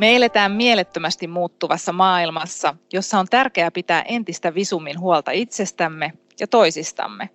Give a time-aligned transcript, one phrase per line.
[0.00, 7.30] Me eletään mielettömästi muuttuvassa maailmassa, jossa on tärkeää pitää entistä visummin huolta itsestämme ja toisistamme.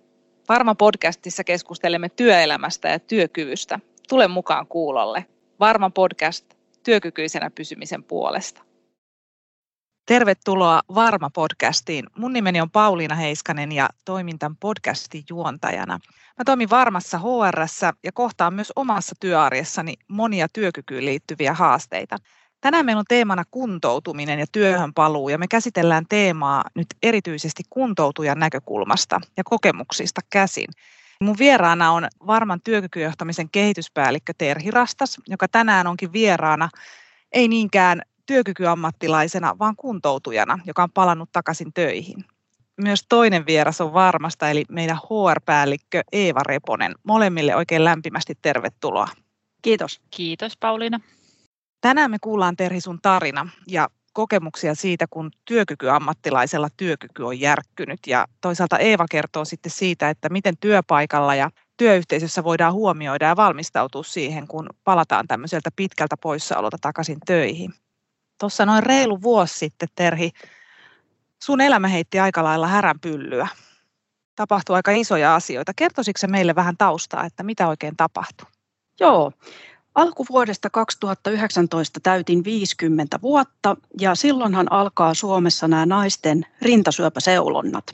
[0.48, 3.80] Varma podcastissa keskustelemme työelämästä ja työkyvystä.
[4.08, 5.26] Tule mukaan kuulolle.
[5.60, 8.62] Varma podcast työkykyisenä pysymisen puolesta.
[10.06, 12.06] Tervetuloa Varma-podcastiin.
[12.18, 15.98] Mun nimeni on Pauliina Heiskanen ja toimin tämän podcastin juontajana.
[16.38, 17.66] Mä toimin Varmassa hr
[18.04, 22.16] ja kohtaan myös omassa työarjessani monia työkykyyn liittyviä haasteita.
[22.66, 28.38] Tänään meillä on teemana kuntoutuminen ja työhön paluu ja me käsitellään teemaa nyt erityisesti kuntoutujan
[28.38, 30.68] näkökulmasta ja kokemuksista käsin.
[31.20, 36.68] Mun vieraana on Varman työkykyjohtamisen kehityspäällikkö Terhi Rastas, joka tänään onkin vieraana
[37.32, 42.24] ei niinkään työkykyammattilaisena, vaan kuntoutujana, joka on palannut takaisin töihin.
[42.80, 46.94] Myös toinen vieras on varmasta, eli meidän HR-päällikkö Eeva Reponen.
[47.04, 49.08] Molemmille oikein lämpimästi tervetuloa.
[49.62, 50.00] Kiitos.
[50.10, 51.00] Kiitos Pauliina.
[51.86, 58.00] Tänään me kuullaan Terhi sun tarina ja kokemuksia siitä, kun työkykyammattilaisella työkyky on järkkynyt.
[58.06, 64.02] Ja toisaalta Eeva kertoo sitten siitä, että miten työpaikalla ja työyhteisössä voidaan huomioida ja valmistautua
[64.02, 67.74] siihen, kun palataan tämmöiseltä pitkältä poissaololta takaisin töihin.
[68.40, 70.30] Tuossa noin reilu vuosi sitten, Terhi,
[71.42, 73.48] sun elämä heitti aika lailla häränpyllyä.
[74.36, 75.72] Tapahtui aika isoja asioita.
[75.76, 78.46] Kertoisitko meille vähän taustaa, että mitä oikein tapahtui?
[79.00, 79.32] Joo,
[79.96, 87.84] Alkuvuodesta 2019 täytin 50 vuotta ja silloinhan alkaa Suomessa nämä naisten rintasyöpäseulonnat.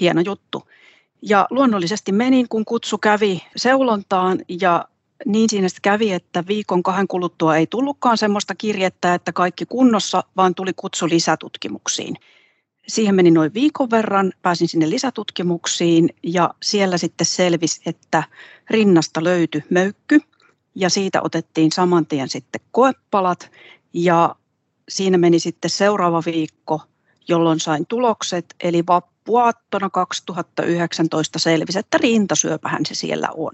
[0.00, 0.68] Hieno juttu.
[1.22, 4.84] Ja luonnollisesti menin, kun kutsu kävi seulontaan ja
[5.26, 10.54] niin siinä kävi, että viikon kahden kuluttua ei tullutkaan semmoista kirjettä, että kaikki kunnossa, vaan
[10.54, 12.16] tuli kutsu lisätutkimuksiin.
[12.88, 18.22] Siihen meni noin viikon verran, pääsin sinne lisätutkimuksiin ja siellä sitten selvisi, että
[18.70, 20.20] rinnasta löytyi möykky–
[20.74, 23.50] ja siitä otettiin saman tien sitten koepalat
[23.92, 24.34] ja
[24.88, 26.80] siinä meni sitten seuraava viikko,
[27.28, 33.52] jolloin sain tulokset, eli vappuaattona 2019 selvisi, että rintasyöpähän se siellä on.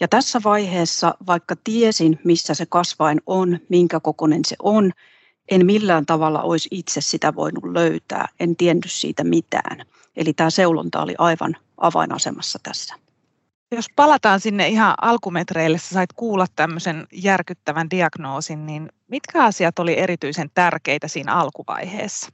[0.00, 4.92] Ja tässä vaiheessa, vaikka tiesin, missä se kasvain on, minkä kokoinen se on,
[5.50, 9.86] en millään tavalla olisi itse sitä voinut löytää, en tiennyt siitä mitään.
[10.16, 12.94] Eli tämä seulonta oli aivan avainasemassa tässä.
[13.72, 19.98] Jos palataan sinne ihan alkumetreille, sä sait kuulla tämmöisen järkyttävän diagnoosin, niin mitkä asiat oli
[19.98, 22.30] erityisen tärkeitä siinä alkuvaiheessa?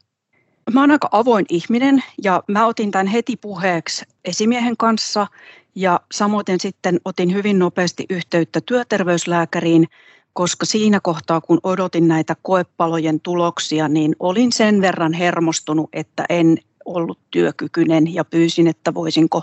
[0.73, 5.27] Mä oon aika avoin ihminen ja mä otin tämän heti puheeksi esimiehen kanssa
[5.75, 9.87] ja samoin sitten otin hyvin nopeasti yhteyttä työterveyslääkäriin,
[10.33, 16.59] koska siinä kohtaa kun odotin näitä koepalojen tuloksia, niin olin sen verran hermostunut, että en
[16.85, 19.43] ollut työkykyinen ja pyysin, että voisinko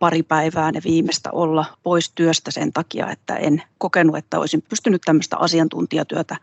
[0.00, 5.02] pari päivää ne viimeistä olla pois työstä sen takia, että en kokenut, että olisin pystynyt
[5.04, 6.36] tämmöistä asiantuntijatyötä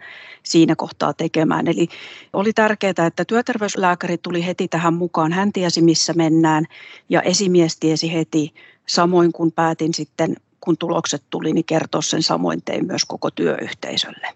[0.44, 1.67] siinä kohtaa tekemään.
[1.67, 1.88] Eli
[2.34, 5.31] oli tärkeää, että työterveyslääkäri tuli heti tähän mukaan.
[5.31, 6.66] Hän tiesi, missä mennään
[7.09, 8.53] ja esimies tiesi heti,
[8.88, 14.28] samoin kun päätin sitten, kun tulokset tuli, niin kertoa sen samoin tein myös koko työyhteisölle.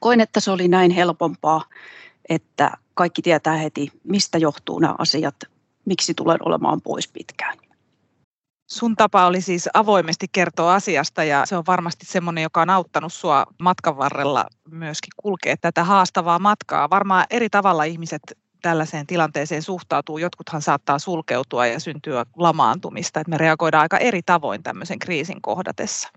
[0.00, 1.64] Koin, että se oli näin helpompaa,
[2.28, 5.34] että kaikki tietää heti, mistä johtuu nämä asiat,
[5.84, 7.69] miksi tulen olemaan pois pitkään.
[8.72, 13.12] Sun tapa oli siis avoimesti kertoa asiasta ja se on varmasti semmoinen, joka on auttanut
[13.12, 16.90] sua matkan varrella myöskin kulkea tätä haastavaa matkaa.
[16.90, 18.22] Varmaan eri tavalla ihmiset
[18.62, 20.18] tällaiseen tilanteeseen suhtautuu.
[20.18, 26.08] Jotkuthan saattaa sulkeutua ja syntyä lamaantumista, että me reagoidaan aika eri tavoin tämmöisen kriisin kohdatessa.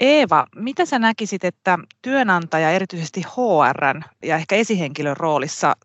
[0.00, 5.76] Eeva, mitä sä näkisit, että työnantaja, erityisesti HR ja ehkä esihenkilön roolissa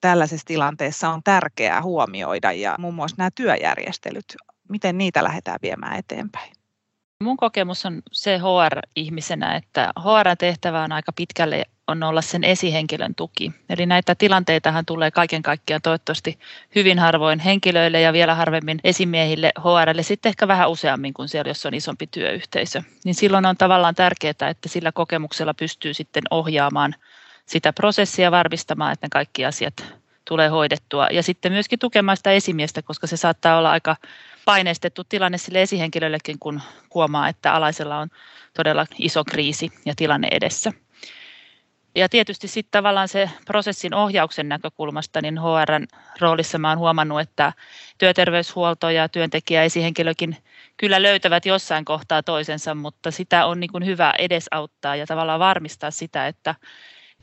[0.00, 4.36] tällaisessa tilanteessa on tärkeää huomioida ja muun muassa nämä työjärjestelyt
[4.68, 6.52] miten niitä lähdetään viemään eteenpäin?
[7.22, 13.52] Mun kokemus on se HR-ihmisenä, että HR-tehtävä on aika pitkälle on olla sen esihenkilön tuki.
[13.68, 16.38] Eli näitä tilanteitahan tulee kaiken kaikkiaan toivottavasti
[16.74, 21.66] hyvin harvoin henkilöille ja vielä harvemmin esimiehille HRlle, sitten ehkä vähän useammin kuin siellä, jos
[21.66, 22.82] on isompi työyhteisö.
[23.04, 26.94] Niin silloin on tavallaan tärkeää, että sillä kokemuksella pystyy sitten ohjaamaan
[27.46, 31.08] sitä prosessia varmistamaan, että ne kaikki asiat tulee hoidettua.
[31.10, 33.96] Ja sitten myöskin tukemaan sitä esimiestä, koska se saattaa olla aika
[34.44, 36.60] paineistettu tilanne sille esihenkilöllekin, kun
[36.94, 38.08] huomaa, että alaisella on
[38.56, 40.72] todella iso kriisi ja tilanne edessä.
[41.96, 45.86] Ja tietysti sitten tavallaan se prosessin ohjauksen näkökulmasta, niin HRn
[46.20, 47.52] roolissa mä oon huomannut, että
[47.98, 50.36] työterveyshuolto ja työntekijä esihenkilökin
[50.76, 55.90] kyllä löytävät jossain kohtaa toisensa, mutta sitä on niin kuin hyvä edesauttaa ja tavallaan varmistaa
[55.90, 56.54] sitä, että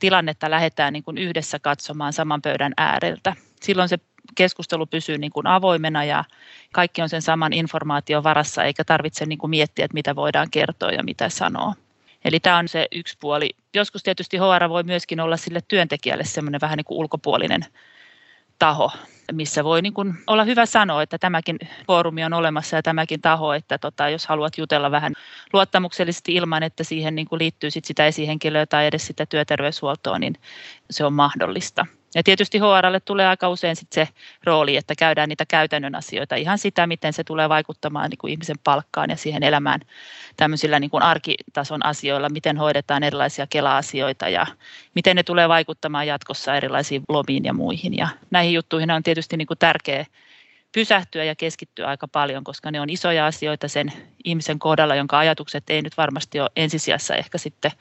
[0.01, 3.35] tilannetta lähdetään niin kuin yhdessä katsomaan saman pöydän ääreltä.
[3.61, 3.97] Silloin se
[4.35, 6.23] keskustelu pysyy niin kuin avoimena ja
[6.73, 10.91] kaikki on sen saman informaation varassa, eikä tarvitse niin kuin miettiä, että mitä voidaan kertoa
[10.91, 11.73] ja mitä sanoa.
[12.25, 13.49] Eli tämä on se yksi puoli.
[13.73, 17.65] Joskus tietysti HR voi myöskin olla sille työntekijälle semmoinen vähän niin kuin ulkopuolinen
[18.61, 18.91] taho,
[19.31, 23.53] missä voi niin kuin olla hyvä sanoa, että tämäkin foorumi on olemassa ja tämäkin taho,
[23.53, 25.13] että tota, jos haluat jutella vähän
[25.53, 30.35] luottamuksellisesti ilman, että siihen niin kuin liittyy sit sitä esihenkilöä tai edes sitä työterveyshuoltoa, niin
[30.89, 31.85] se on mahdollista.
[32.15, 34.07] Ja tietysti HRlle tulee aika usein sit se
[34.43, 38.59] rooli, että käydään niitä käytännön asioita, ihan sitä, miten se tulee vaikuttamaan niin kuin ihmisen
[38.63, 39.79] palkkaan ja siihen elämään
[40.37, 44.47] tämmöisillä niin kuin arkitason asioilla, miten hoidetaan erilaisia kela-asioita ja
[44.95, 47.97] miten ne tulee vaikuttamaan jatkossa erilaisiin lomiin ja muihin.
[47.97, 50.05] Ja näihin juttuihin on tietysti niin kuin tärkeä
[50.71, 53.93] pysähtyä ja keskittyä aika paljon, koska ne on isoja asioita sen
[54.23, 57.71] ihmisen kohdalla, jonka ajatukset ei nyt varmasti ole ensisijassa ehkä sitten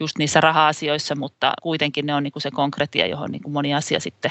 [0.00, 3.74] just niissä raha-asioissa, mutta kuitenkin ne on niin kuin se konkretia, johon niin kuin moni
[3.74, 4.30] asia sitten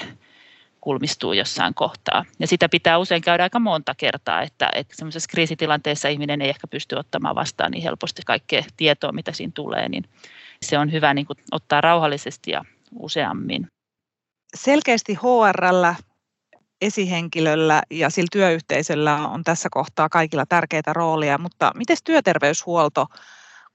[0.82, 2.26] kulmistuu jossain kohtaa.
[2.40, 6.68] Ja sitä pitää usein käydä aika monta kertaa, että, että semmoisessa kriisitilanteessa ihminen ei ehkä
[6.68, 10.04] pysty ottamaan vastaan niin helposti kaikkea tietoa, mitä siinä tulee, niin
[10.62, 12.66] se on hyvä niin kuin ottaa rauhallisesti ja
[13.00, 13.68] useammin.
[14.56, 15.96] Selkeästi HRllä,
[16.82, 23.08] esihenkilöllä ja sillä työyhteisöllä on tässä kohtaa kaikilla tärkeitä roolia, mutta miten työterveyshuolto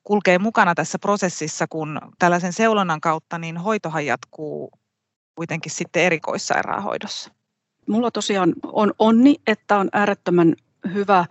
[0.08, 4.70] kulkee mukana tässä prosessissa, kun tällaisen seulonnan kautta niin hoitohan jatkuu
[5.34, 7.30] kuitenkin sitten erikoissairaanhoidossa?
[7.88, 10.54] Mulla tosiaan on onni, että on äärettömän
[10.94, 11.24] hyvä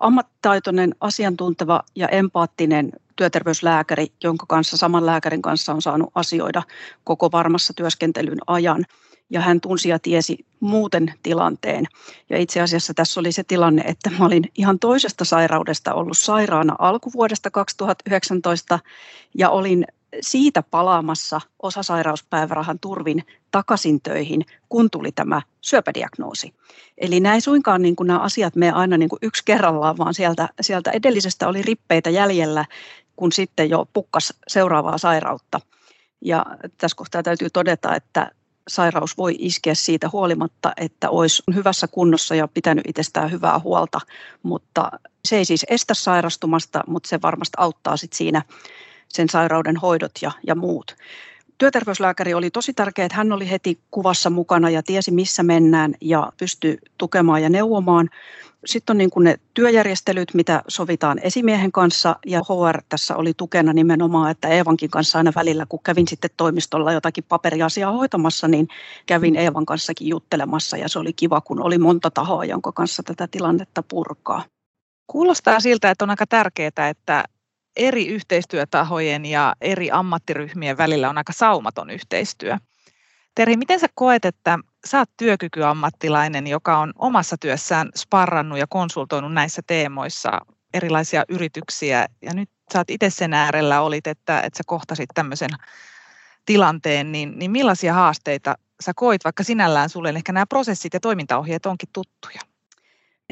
[0.00, 6.62] ammattitaitoinen, asiantunteva ja empaattinen työterveyslääkäri, jonka kanssa saman lääkärin kanssa on saanut asioida
[7.04, 8.84] koko varmassa työskentelyn ajan
[9.30, 11.84] ja hän tunsi ja tiesi muuten tilanteen.
[12.30, 16.76] Ja itse asiassa tässä oli se tilanne, että mä olin ihan toisesta sairaudesta ollut sairaana
[16.78, 18.78] alkuvuodesta 2019
[19.34, 19.86] ja olin
[20.20, 26.54] siitä palaamassa osasairauspäivärahan turvin takaisin töihin, kun tuli tämä syöpädiagnoosi.
[26.98, 30.48] Eli näin suinkaan niin kuin nämä asiat me aina niin kuin yksi kerrallaan, vaan sieltä,
[30.60, 32.64] sieltä edellisestä oli rippeitä jäljellä,
[33.16, 35.60] kun sitten jo pukkas seuraavaa sairautta.
[36.20, 36.46] Ja
[36.78, 38.30] tässä kohtaa täytyy todeta, että
[38.68, 44.00] sairaus voi iskeä siitä huolimatta, että olisi hyvässä kunnossa ja pitänyt itsestään hyvää huolta,
[44.42, 44.90] mutta
[45.24, 48.42] se ei siis estä sairastumasta, mutta se varmasti auttaa sit siinä
[49.08, 50.96] sen sairauden hoidot ja, ja muut.
[51.58, 56.32] Työterveyslääkäri oli tosi tärkeä, että hän oli heti kuvassa mukana ja tiesi missä mennään ja
[56.36, 58.10] pystyi tukemaan ja neuvomaan.
[58.66, 63.72] Sitten on niin kuin ne työjärjestelyt, mitä sovitaan esimiehen kanssa ja HR tässä oli tukena
[63.72, 68.68] nimenomaan, että Eevankin kanssa aina välillä, kun kävin sitten toimistolla jotakin paperiasiaa hoitamassa, niin
[69.06, 73.28] kävin Eevan kanssakin juttelemassa ja se oli kiva, kun oli monta tahoa, jonka kanssa tätä
[73.30, 74.44] tilannetta purkaa.
[75.06, 77.24] Kuulostaa siltä, että on aika tärkeää, että
[77.76, 82.58] eri yhteistyötahojen ja eri ammattiryhmien välillä on aika saumaton yhteistyö.
[83.34, 89.32] Terhi, miten sä koet, että sä oot työkykyammattilainen, joka on omassa työssään sparrannut ja konsultoinut
[89.32, 90.40] näissä teemoissa
[90.74, 95.50] erilaisia yrityksiä, ja nyt sä oot itse sen äärellä olit, että, että sä kohtasit tämmöisen
[96.46, 101.66] tilanteen, niin, niin millaisia haasteita sä koit, vaikka sinällään sulle ehkä nämä prosessit ja toimintaohjeet
[101.66, 102.40] onkin tuttuja?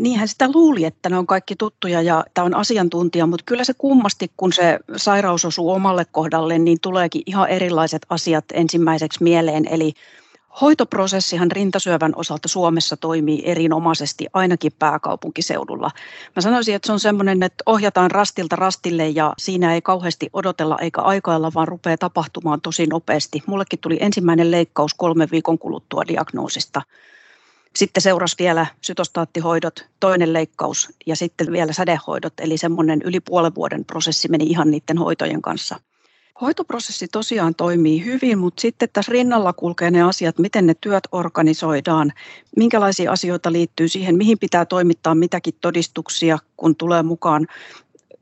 [0.00, 3.74] Niinhän sitä luuli, että ne on kaikki tuttuja ja tämä on asiantuntija, mutta kyllä se
[3.74, 9.68] kummasti, kun se sairaus osuu omalle kohdalle, niin tuleekin ihan erilaiset asiat ensimmäiseksi mieleen.
[9.70, 9.92] Eli
[10.60, 15.90] Hoitoprosessihan rintasyövän osalta Suomessa toimii erinomaisesti, ainakin pääkaupunkiseudulla.
[16.36, 20.78] Mä sanoisin, että se on semmoinen, että ohjataan rastilta rastille ja siinä ei kauheasti odotella
[20.78, 23.42] eikä aikailla, vaan rupeaa tapahtumaan tosi nopeasti.
[23.46, 26.82] Mullekin tuli ensimmäinen leikkaus kolmen viikon kuluttua diagnoosista.
[27.76, 33.84] Sitten seurasi vielä sytostaattihoidot, toinen leikkaus ja sitten vielä sädehoidot, eli semmoinen yli puolen vuoden
[33.84, 35.80] prosessi meni ihan niiden hoitojen kanssa.
[36.42, 42.12] Hoitoprosessi tosiaan toimii hyvin, mutta sitten tässä rinnalla kulkee ne asiat, miten ne työt organisoidaan,
[42.56, 47.46] minkälaisia asioita liittyy siihen, mihin pitää toimittaa mitäkin todistuksia, kun tulee mukaan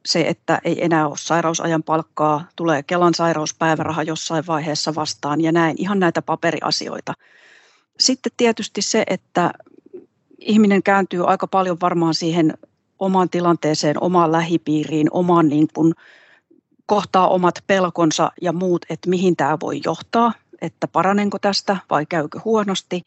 [0.07, 5.77] se, että ei enää ole sairausajan palkkaa, tulee Kelan sairauspäiväraha jossain vaiheessa vastaan ja näin,
[5.79, 7.15] ihan näitä paperiasioita.
[8.01, 9.51] Sitten tietysti se, että
[10.39, 12.59] ihminen kääntyy aika paljon varmaan siihen
[12.99, 15.95] omaan tilanteeseen, omaan lähipiiriin, omaan niin kuin
[16.91, 20.33] kohtaa omat pelkonsa ja muut, että mihin tämä voi johtaa,
[20.63, 23.03] että paranenko tästä vai käykö huonosti.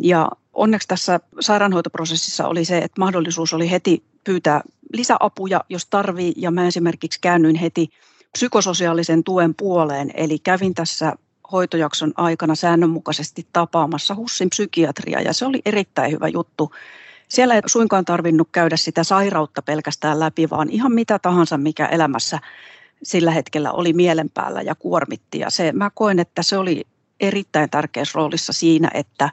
[0.00, 4.60] Ja onneksi tässä sairaanhoitoprosessissa oli se, että mahdollisuus oli heti pyytää
[4.92, 7.88] lisäapuja, jos tarvii, ja mä esimerkiksi käännyin heti
[8.32, 11.12] psykososiaalisen tuen puoleen, eli kävin tässä
[11.52, 16.72] hoitojakson aikana säännönmukaisesti tapaamassa HUSSin psykiatria, ja se oli erittäin hyvä juttu.
[17.28, 22.38] Siellä ei suinkaan tarvinnut käydä sitä sairautta pelkästään läpi, vaan ihan mitä tahansa, mikä elämässä
[23.02, 25.38] sillä hetkellä oli mielen päällä ja kuormitti.
[25.38, 26.86] Ja se, mä koen, että se oli
[27.20, 29.30] erittäin tärkeässä roolissa siinä, että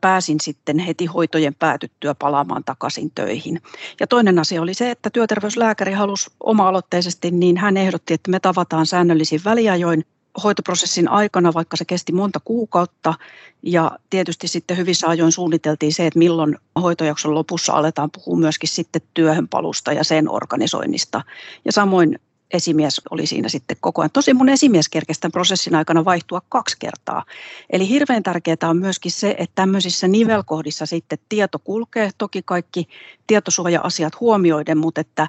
[0.00, 3.62] pääsin sitten heti hoitojen päätyttyä palaamaan takaisin töihin.
[4.00, 8.86] Ja toinen asia oli se, että työterveyslääkäri halusi oma-aloitteisesti, niin hän ehdotti, että me tavataan
[8.86, 10.04] säännöllisin väliajoin
[10.42, 13.14] hoitoprosessin aikana, vaikka se kesti monta kuukautta.
[13.62, 19.02] Ja tietysti sitten hyvissä ajoin suunniteltiin se, että milloin hoitojakson lopussa aletaan puhua myöskin sitten
[19.14, 21.22] työhönpalusta ja sen organisoinnista.
[21.64, 22.18] Ja samoin
[22.50, 24.10] esimies oli siinä sitten koko ajan.
[24.10, 27.24] Tosi mun esimies kerkesi tämän prosessin aikana vaihtua kaksi kertaa.
[27.70, 32.88] Eli hirveän tärkeää on myöskin se, että tämmöisissä nivelkohdissa sitten tieto kulkee, toki kaikki
[33.26, 35.28] tietosuoja-asiat huomioiden, mutta että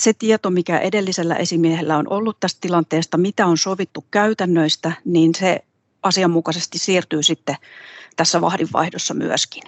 [0.00, 5.64] se tieto, mikä edellisellä esimiehellä on ollut tästä tilanteesta, mitä on sovittu käytännöistä, niin se
[6.02, 7.56] asianmukaisesti siirtyy sitten
[8.16, 9.62] tässä vahdinvaihdossa myöskin.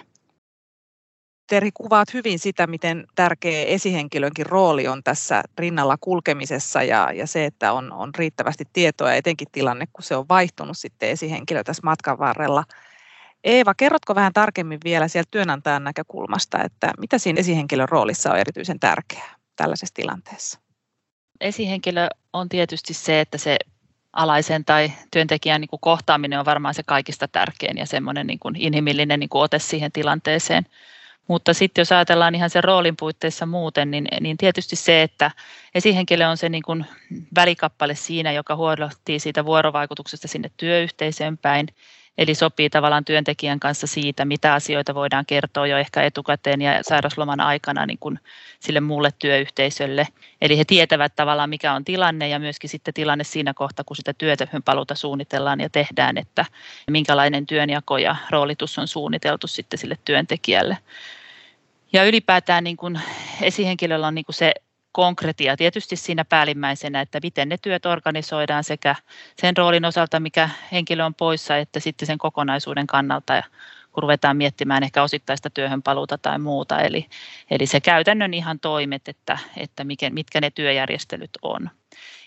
[1.47, 7.45] Teri, kuvaat hyvin sitä, miten tärkeä esihenkilönkin rooli on tässä rinnalla kulkemisessa ja, ja se,
[7.45, 12.19] että on, on riittävästi tietoa, etenkin tilanne, kun se on vaihtunut sitten esihenkilö tässä matkan
[12.19, 12.63] varrella.
[13.43, 18.79] Eeva, kerrotko vähän tarkemmin vielä sieltä työnantajan näkökulmasta, että mitä siinä esihenkilön roolissa on erityisen
[18.79, 20.59] tärkeää tällaisessa tilanteessa?
[21.41, 23.57] Esihenkilö on tietysti se, että se
[24.13, 28.55] alaisen tai työntekijän niin kuin kohtaaminen on varmaan se kaikista tärkein ja semmoinen niin kuin
[28.55, 30.65] inhimillinen niin kuin ote siihen tilanteeseen.
[31.27, 35.31] Mutta sitten jos ajatellaan ihan sen roolin puitteissa muuten, niin, niin tietysti se, että
[35.75, 36.85] esihenkilö on se niin kuin
[37.35, 41.67] välikappale siinä, joka huolehtii siitä vuorovaikutuksesta sinne työyhteisöön päin,
[42.17, 47.39] eli sopii tavallaan työntekijän kanssa siitä, mitä asioita voidaan kertoa jo ehkä etukäteen ja sairausloman
[47.39, 48.19] aikana niin kuin
[48.59, 50.07] sille muulle työyhteisölle.
[50.41, 54.13] Eli he tietävät tavallaan, mikä on tilanne ja myöskin sitten tilanne siinä kohtaa, kun sitä
[54.13, 56.45] työtöhön paluuta suunnitellaan ja tehdään, että
[56.91, 60.77] minkälainen työnjako ja roolitus on suunniteltu sitten sille työntekijälle.
[61.93, 63.01] Ja ylipäätään niin kuin
[63.41, 64.53] esihenkilöllä on niin kuin se
[64.95, 68.95] konkretia tietysti siinä päällimmäisenä, että miten ne työt organisoidaan sekä
[69.41, 73.43] sen roolin osalta, mikä henkilö on poissa, että sitten sen kokonaisuuden kannalta, ja
[73.91, 76.79] kun ruvetaan miettimään ehkä osittaista työhön paluuta tai muuta.
[76.79, 77.05] Eli,
[77.51, 81.69] eli se käytännön ihan toimet, että, että mitkä ne työjärjestelyt on.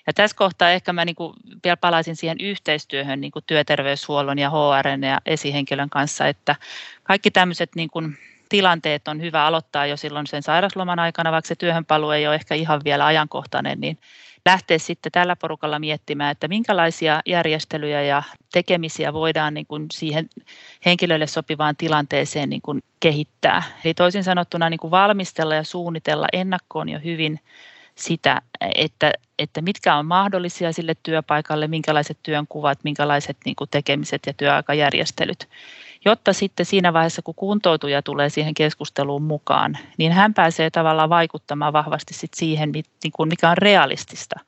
[0.06, 1.32] Ja tässä kohtaa ehkä mä niin kuin
[1.64, 6.56] vielä palaisin siihen yhteistyöhön niin kuin työterveyshuollon ja HR ja esihenkilön kanssa, että
[7.02, 11.54] kaikki tämmöiset niin kuin tilanteet on hyvä aloittaa jo silloin sen sairasloman aikana, vaikka se
[11.54, 13.98] työhönpaluu ei ole ehkä ihan vielä ajankohtainen, niin
[14.46, 20.28] lähteä sitten tällä porukalla miettimään, että minkälaisia järjestelyjä ja tekemisiä voidaan niin kuin siihen
[20.86, 23.62] henkilölle sopivaan tilanteeseen niin kuin kehittää.
[23.84, 27.40] Eli toisin sanottuna niin kuin valmistella ja suunnitella ennakkoon jo hyvin
[27.94, 28.42] sitä,
[28.74, 35.48] että, että mitkä on mahdollisia sille työpaikalle, minkälaiset työnkuvat, minkälaiset niin kuin tekemiset ja työaikajärjestelyt
[36.04, 41.72] jotta sitten siinä vaiheessa, kun kuntoutuja tulee siihen keskusteluun mukaan, niin hän pääsee tavallaan vaikuttamaan
[41.72, 42.84] vahvasti sit siihen, niin
[43.26, 44.40] mikä on realistista.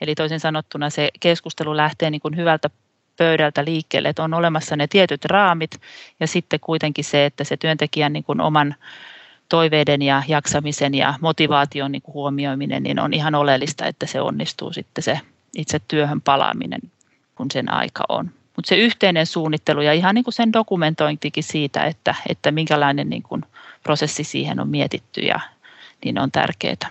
[0.00, 2.70] Eli toisin sanottuna se keskustelu lähtee niin kuin hyvältä
[3.16, 5.80] pöydältä liikkeelle, että on olemassa ne tietyt raamit
[6.20, 8.74] ja sitten kuitenkin se, että se työntekijän niin kuin oman
[9.48, 14.72] toiveiden ja jaksamisen ja motivaation niin kuin huomioiminen, niin on ihan oleellista, että se onnistuu
[14.72, 15.20] sitten se
[15.56, 16.80] itse työhön palaaminen,
[17.34, 18.30] kun sen aika on.
[18.56, 23.22] Mutta se yhteinen suunnittelu ja ihan niin kuin sen dokumentointikin siitä, että, että minkälainen niin
[23.22, 23.42] kuin
[23.82, 25.40] prosessi siihen on mietitty ja
[26.04, 26.90] niin on tärkeää.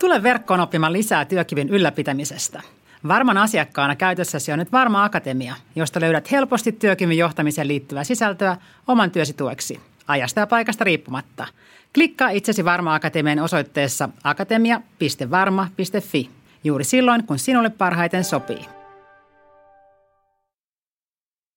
[0.00, 2.62] Tule verkkoon oppimaan lisää työkyvyn ylläpitämisestä.
[3.08, 8.56] Varman asiakkaana käytössäsi on nyt Varma Akatemia, josta löydät helposti työkyvyn johtamiseen liittyvää sisältöä
[8.88, 11.46] oman työsi tueksi, ajasta ja paikasta riippumatta.
[11.94, 16.30] Klikkaa itsesi Varma Akatemian osoitteessa akatemia.varma.fi
[16.64, 18.68] juuri silloin, kun sinulle parhaiten sopii.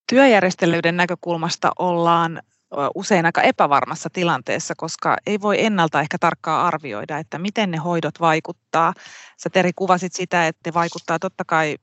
[0.09, 2.41] Työjärjestelyiden näkökulmasta ollaan
[2.95, 8.19] usein aika epävarmassa tilanteessa, koska ei voi ennalta ehkä tarkkaan arvioida, että miten ne hoidot
[8.19, 8.93] vaikuttaa.
[9.37, 11.77] Sä Teri kuvasit sitä, että ne vaikuttaa totta kai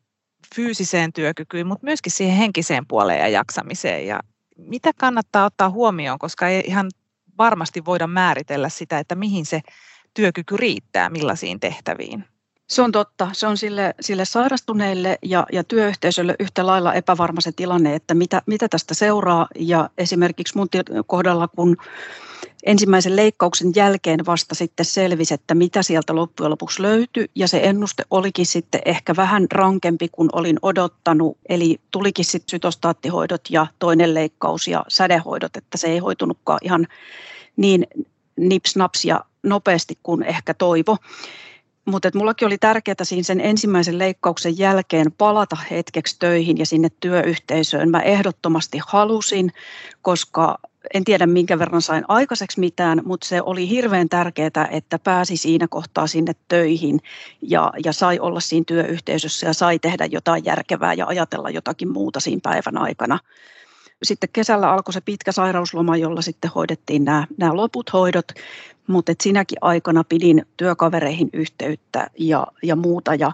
[0.54, 4.06] fyysiseen työkykyyn, mutta myöskin siihen henkiseen puoleen ja jaksamiseen.
[4.06, 4.20] Ja
[4.56, 6.90] mitä kannattaa ottaa huomioon, koska ei ihan
[7.38, 9.61] varmasti voida määritellä sitä, että mihin se
[10.14, 12.25] työkyky riittää, millaisiin tehtäviin.
[12.66, 13.28] Se on totta.
[13.32, 18.42] Se on sille, sille sairastuneille ja, ja työyhteisölle yhtä lailla epävarma se tilanne, että mitä,
[18.46, 19.49] mitä tästä seuraa.
[19.58, 20.68] Ja esimerkiksi mun
[21.06, 21.76] kohdalla, kun
[22.66, 27.30] ensimmäisen leikkauksen jälkeen vasta sitten selvisi, että mitä sieltä loppujen lopuksi löytyi.
[27.35, 31.38] Ja se ennuste olikin sitten ehkä vähän rankempi kuin olin odottanut.
[31.49, 36.87] Eli tulikin sitten sytostaattihoidot ja toinen leikkaus ja sädehoidot, että se ei hoitunutkaan ihan
[37.56, 37.87] niin
[38.37, 40.96] nipsnaps ja nopeasti kuin ehkä toivo
[41.87, 47.90] mutta mullakin oli tärkeää siinä sen ensimmäisen leikkauksen jälkeen palata hetkeksi töihin ja sinne työyhteisöön.
[47.90, 49.52] Mä ehdottomasti halusin,
[50.02, 50.59] koska
[50.95, 55.69] en tiedä minkä verran sain aikaiseksi mitään, mutta se oli hirveän tärkeää, että pääsi siinä
[55.69, 57.00] kohtaa sinne töihin
[57.43, 62.21] ja, ja sai olla siinä työyhteisössä ja sai tehdä jotain järkevää ja ajatella jotakin muuta
[62.21, 63.19] siinä päivän aikana.
[64.02, 68.28] Sitten kesällä alkoi se pitkä sairausloma, jolla sitten hoidettiin nämä, nämä loput hoidot,
[68.86, 73.14] mutta sinäkin aikana pidin työkavereihin yhteyttä ja, ja muuta.
[73.14, 73.32] Ja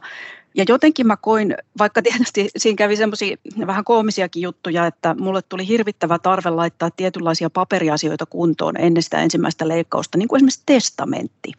[0.55, 5.69] ja jotenkin mä koin, vaikka tietysti siinä kävi semmoisia vähän koomisiakin juttuja, että mulle tuli
[5.69, 11.53] hirvittävä tarve laittaa tietynlaisia paperiasioita kuntoon ennen sitä ensimmäistä leikkausta, niin kuin esimerkiksi testamentti.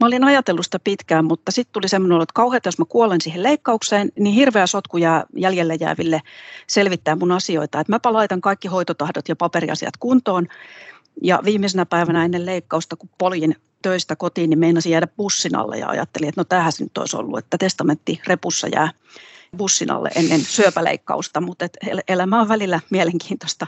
[0.00, 3.42] Mä olin ajatellut sitä pitkään, mutta sitten tuli semmoinen, että kauheata, jos mä kuolen siihen
[3.42, 6.22] leikkaukseen, niin hirveä sotku jää jäljelle jääville
[6.66, 7.80] selvittää mun asioita.
[7.80, 10.46] Että mäpä laitan kaikki hoitotahdot ja paperiasiat kuntoon.
[11.22, 15.88] Ja viimeisenä päivänä ennen leikkausta, kun poljin töistä kotiin, niin meinasin jäädä bussin alle ja
[15.88, 18.90] ajattelin, että no tämähän se nyt olisi ollut, että testamentti repussa jää
[19.56, 21.76] bussin alle ennen syöpäleikkausta, mutta et
[22.08, 23.66] elämä on välillä mielenkiintoista,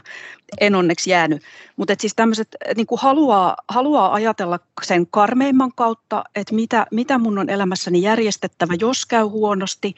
[0.59, 1.43] en onneksi jäänyt.
[1.75, 7.49] Mutta siis tämmöiset niin haluaa, haluaa ajatella sen karmeimman kautta, että mitä, mitä mun on
[7.49, 9.95] elämässäni järjestettävä, jos käy huonosti,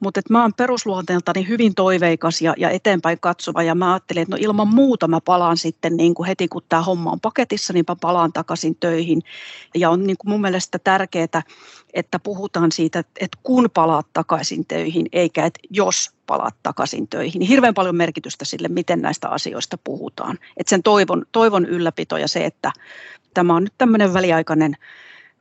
[0.00, 4.38] mutta mä oon perusluonteeltani hyvin toiveikas ja, ja eteenpäin katsova ja mä ajattelin, että no
[4.40, 7.96] ilman muuta mä palaan sitten niin kuin heti kun tämä homma on paketissa, niin mä
[8.00, 9.22] palaan takaisin töihin.
[9.74, 11.42] Ja on niin kuin mun mielestä tärkeää,
[11.94, 17.38] että puhutaan siitä, että kun palaat takaisin töihin, eikä että jos palaat takaisin töihin.
[17.38, 20.38] Niin hirveän paljon merkitystä sille, miten näistä asioista puhutaan.
[20.56, 22.72] Että sen toivon, toivon ylläpito ja se, että
[23.34, 24.76] tämä on nyt tämmöinen väliaikainen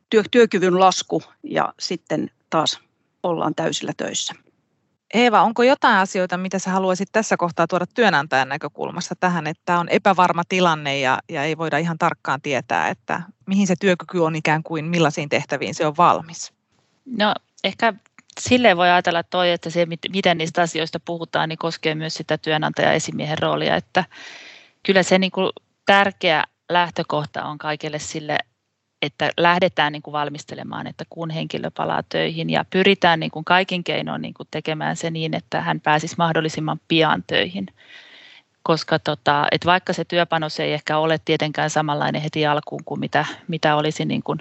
[0.09, 2.79] työ, työkyvyn lasku ja sitten taas
[3.24, 4.44] ollaan täysillä töissä.
[5.15, 9.89] Eeva, onko jotain asioita, mitä sä haluaisit tässä kohtaa tuoda työnantajan näkökulmasta tähän, että on
[9.89, 14.63] epävarma tilanne ja, ja ei voida ihan tarkkaan tietää, että mihin se työkyky on ikään
[14.63, 16.53] kuin, millaisiin tehtäviin se on valmis?
[17.05, 17.93] No ehkä
[18.39, 22.93] silleen voi ajatella toi, että se, miten niistä asioista puhutaan, niin koskee myös sitä työnantaja
[22.93, 24.03] esimiehen roolia, että
[24.84, 25.50] kyllä se niin kuin
[25.86, 28.38] tärkeä lähtökohta on kaikille sille
[29.05, 33.83] että lähdetään niin kuin valmistelemaan, että kun henkilö palaa töihin ja pyritään niin kuin kaikin
[33.83, 37.67] keinoin niin kuin tekemään se niin, että hän pääsisi mahdollisimman pian töihin.
[38.63, 43.25] Koska tota, että vaikka se työpanos ei ehkä ole tietenkään samanlainen heti alkuun kuin mitä,
[43.47, 44.39] mitä olisi niin kuin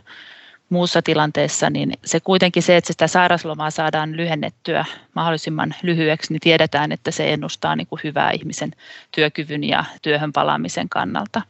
[0.69, 6.93] muussa tilanteessa, niin se kuitenkin se, että sitä sairaslomaa saadaan lyhennettyä mahdollisimman lyhyeksi, niin tiedetään,
[6.93, 8.73] että se ennustaa niin kuin hyvää ihmisen
[9.15, 11.43] työkyvyn ja työhön palaamisen kannalta.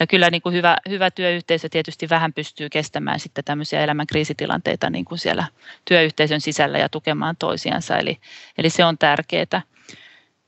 [0.00, 4.90] Ja kyllä niin kuin hyvä, hyvä työyhteisö tietysti vähän pystyy kestämään sitten tämmöisiä elämän kriisitilanteita
[4.90, 5.46] niin kuin siellä
[5.84, 8.18] työyhteisön sisällä ja tukemaan toisiansa, eli,
[8.58, 9.62] eli se on tärkeää.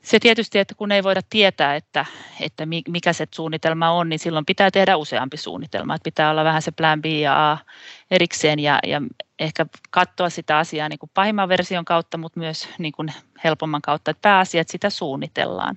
[0.03, 2.05] Se tietysti, että kun ei voida tietää, että,
[2.39, 5.95] että mikä se suunnitelma on, niin silloin pitää tehdä useampi suunnitelma.
[5.95, 7.57] Että pitää olla vähän se plan B ja A
[8.11, 9.01] erikseen ja, ja
[9.39, 13.13] ehkä katsoa sitä asiaa niin kuin pahimman version kautta, mutta myös niin kuin
[13.43, 15.75] helpomman kautta, että pääasiat sitä suunnitellaan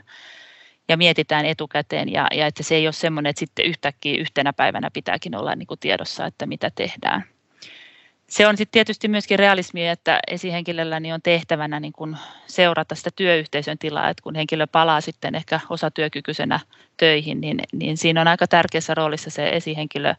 [0.89, 4.91] ja mietitään etukäteen ja, ja että se ei ole semmoinen, että sitten yhtäkkiä yhtenä päivänä
[4.91, 7.25] pitääkin olla niin kuin tiedossa, että mitä tehdään.
[8.29, 13.11] Se on sitten tietysti myöskin realismi, että esihenkilöllä niin on tehtävänä niin kuin seurata sitä
[13.17, 16.61] työyhteisön tilaa, että kun henkilö palaa sitten ehkä osatyökykyisenä
[16.97, 20.15] töihin, niin, niin siinä on aika tärkeässä roolissa se esihenkilö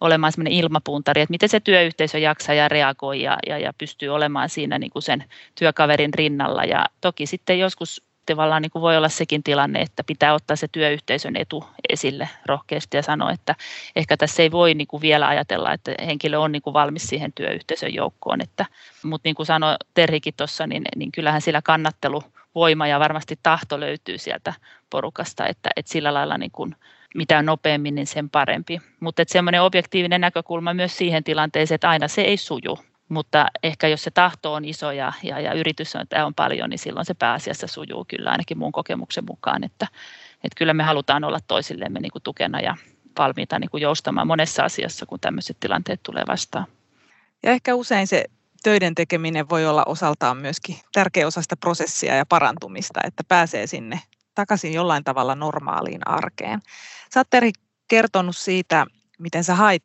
[0.00, 4.48] olemaan sellainen ilmapuuntari, että miten se työyhteisö jaksaa ja reagoi ja, ja, ja pystyy olemaan
[4.48, 6.64] siinä niin kuin sen työkaverin rinnalla.
[6.64, 10.68] Ja toki sitten joskus tavallaan niin kuin voi olla sekin tilanne, että pitää ottaa se
[10.72, 13.54] työyhteisön etu esille rohkeasti ja sanoa, että
[13.96, 17.32] ehkä tässä ei voi niin kuin vielä ajatella, että henkilö on niin kuin valmis siihen
[17.32, 18.40] työyhteisön joukkoon.
[18.40, 18.66] Että,
[19.02, 24.18] mutta niin kuin sanoi Terhikin tuossa, niin, niin kyllähän sillä kannatteluvoima ja varmasti tahto löytyy
[24.18, 24.54] sieltä
[24.90, 26.76] porukasta, että, että sillä lailla niin kuin
[27.14, 28.80] mitä nopeammin, niin sen parempi.
[29.00, 34.04] Mutta semmoinen objektiivinen näkökulma myös siihen tilanteeseen, että aina se ei suju mutta ehkä jos
[34.04, 37.66] se tahto on iso ja, ja, ja yritys on, on paljon, niin silloin se pääasiassa
[37.66, 39.86] sujuu kyllä ainakin mun kokemuksen mukaan, että,
[40.34, 42.76] että kyllä me halutaan olla toisillemme niin kuin tukena ja
[43.18, 46.66] valmiita niin kuin joustamaan monessa asiassa, kun tämmöiset tilanteet tulee vastaan.
[47.42, 48.24] Ja ehkä usein se
[48.62, 54.00] töiden tekeminen voi olla osaltaan myöskin tärkeä osa sitä prosessia ja parantumista, että pääsee sinne
[54.34, 56.60] takaisin jollain tavalla normaaliin arkeen.
[57.14, 57.52] Sä oot Teri
[57.88, 58.86] kertonut siitä,
[59.18, 59.84] miten sä hait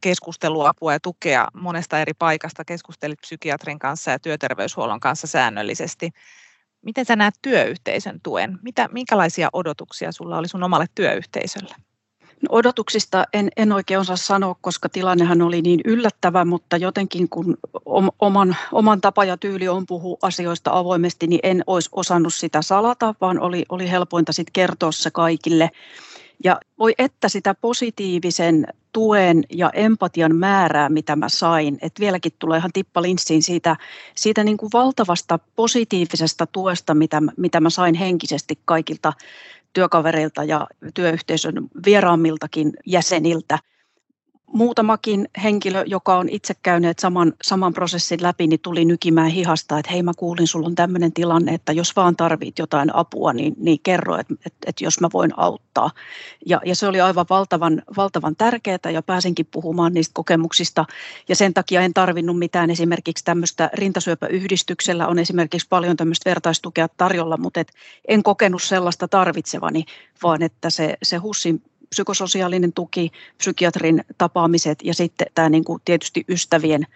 [0.00, 2.64] keskusteluapua ja tukea monesta eri paikasta.
[2.64, 6.10] Keskustelit psykiatrin kanssa ja työterveyshuollon kanssa säännöllisesti.
[6.82, 8.58] Miten sä näet työyhteisön tuen?
[8.62, 11.74] Mitä, minkälaisia odotuksia sulla oli sun omalle työyhteisölle?
[12.42, 17.58] No odotuksista en, en oikein osaa sanoa, koska tilannehan oli niin yllättävä, mutta jotenkin kun
[18.18, 23.14] oman, oman tapa ja tyyli on puhua asioista avoimesti, niin en olisi osannut sitä salata,
[23.20, 25.70] vaan oli, oli helpointa sitten kertoa se kaikille.
[26.44, 32.58] Ja voi että sitä positiivisen tuen ja empatian määrää, mitä mä sain, että vieläkin tulee
[32.58, 33.76] ihan tippalinssiin siitä,
[34.14, 39.12] siitä niin kuin valtavasta positiivisesta tuesta, mitä, mitä mä sain henkisesti kaikilta
[39.72, 41.54] työkavereilta ja työyhteisön
[41.86, 43.58] vieraammiltakin jäseniltä–
[44.52, 49.92] muutamakin henkilö, joka on itse käynyt saman, saman prosessin läpi, niin tuli nykimään hihasta, että
[49.92, 53.80] hei mä kuulin, sulla on tämmöinen tilanne, että jos vaan tarvit jotain apua, niin, niin
[53.82, 55.90] kerro, että, että, että jos mä voin auttaa.
[56.46, 60.84] Ja, ja se oli aivan valtavan, valtavan tärkeää ja pääsinkin puhumaan niistä kokemuksista
[61.28, 67.36] ja sen takia en tarvinnut mitään esimerkiksi tämmöistä rintasyöpäyhdistyksellä on esimerkiksi paljon tämmöistä vertaistukea tarjolla,
[67.36, 67.72] mutta et
[68.08, 69.84] en kokenut sellaista tarvitsevani,
[70.22, 71.62] vaan että se, se HUSin
[71.92, 76.86] psykososiaalinen tuki, psykiatrin tapaamiset ja sitten tämä niin kuin tietysti ystävien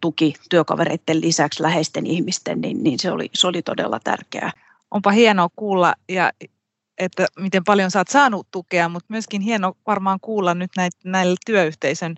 [0.00, 4.52] tuki työkavereiden lisäksi läheisten ihmisten, niin, niin se, oli, se oli todella tärkeää.
[4.90, 6.32] Onpa hienoa kuulla, ja,
[6.98, 12.14] että miten paljon oot saanut tukea, mutta myöskin hienoa varmaan kuulla nyt näitä, näille työyhteisön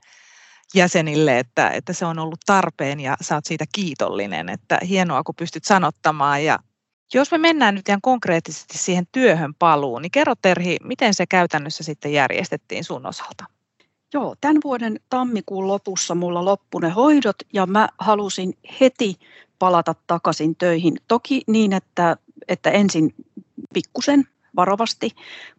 [0.74, 4.48] jäsenille, että, että se on ollut tarpeen ja oot siitä kiitollinen.
[4.48, 6.58] Että hienoa, kun pystyt sanottamaan ja
[7.14, 11.84] jos me mennään nyt ihan konkreettisesti siihen työhön paluun, niin kerro Terhi, miten se käytännössä
[11.84, 13.44] sitten järjestettiin sun osalta?
[14.14, 19.14] Joo, tämän vuoden tammikuun lopussa mulla loppu ne hoidot ja mä halusin heti
[19.58, 20.96] palata takaisin töihin.
[21.08, 22.16] Toki niin, että,
[22.48, 23.14] että ensin
[23.74, 24.24] pikkusen
[24.56, 25.10] varovasti.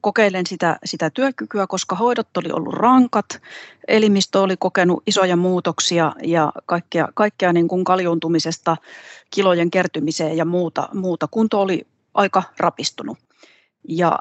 [0.02, 3.42] Kokeilen sitä, sitä työkykyä, koska hoidot oli ollut rankat,
[3.88, 8.78] elimistö oli kokenut isoja muutoksia ja kaikkea, kaikkea niin kuin kaljuuntumisesta
[9.32, 11.28] kilojen kertymiseen ja muuta, muuta.
[11.28, 13.18] Kunto oli aika rapistunut.
[13.88, 14.20] Ja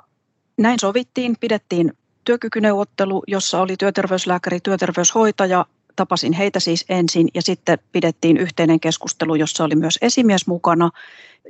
[0.58, 1.92] näin sovittiin, pidettiin
[2.24, 9.64] työkykyneuvottelu, jossa oli työterveyslääkäri, työterveyshoitaja, tapasin heitä siis ensin ja sitten pidettiin yhteinen keskustelu, jossa
[9.64, 10.90] oli myös esimies mukana